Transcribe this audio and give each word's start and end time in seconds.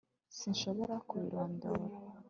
sinshobora 0.37 0.95
kubirondora 1.09 1.85